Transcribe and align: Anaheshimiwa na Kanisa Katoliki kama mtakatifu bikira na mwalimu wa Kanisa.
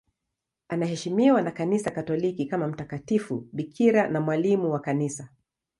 Anaheshimiwa 0.67 1.41
na 1.41 1.51
Kanisa 1.51 1.91
Katoliki 1.91 2.45
kama 2.45 2.67
mtakatifu 2.67 3.47
bikira 3.53 4.07
na 4.09 4.21
mwalimu 4.21 4.71
wa 4.71 4.79
Kanisa. 4.79 5.29